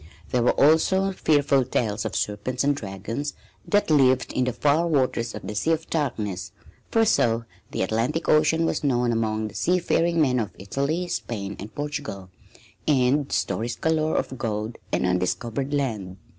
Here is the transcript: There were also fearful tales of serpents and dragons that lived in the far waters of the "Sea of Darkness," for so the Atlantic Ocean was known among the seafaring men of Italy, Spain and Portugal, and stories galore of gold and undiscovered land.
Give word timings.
There 0.29 0.41
were 0.41 0.59
also 0.59 1.11
fearful 1.11 1.63
tales 1.63 2.05
of 2.05 2.15
serpents 2.15 2.63
and 2.63 2.75
dragons 2.75 3.35
that 3.67 3.91
lived 3.91 4.33
in 4.33 4.45
the 4.45 4.51
far 4.51 4.87
waters 4.87 5.35
of 5.35 5.45
the 5.45 5.53
"Sea 5.53 5.73
of 5.73 5.91
Darkness," 5.91 6.51
for 6.89 7.05
so 7.05 7.45
the 7.69 7.83
Atlantic 7.83 8.27
Ocean 8.27 8.65
was 8.65 8.83
known 8.83 9.11
among 9.11 9.47
the 9.47 9.53
seafaring 9.53 10.19
men 10.19 10.39
of 10.39 10.55
Italy, 10.57 11.07
Spain 11.07 11.55
and 11.59 11.75
Portugal, 11.75 12.31
and 12.87 13.31
stories 13.31 13.75
galore 13.75 14.15
of 14.15 14.39
gold 14.39 14.79
and 14.91 15.05
undiscovered 15.05 15.71
land. 15.71 16.17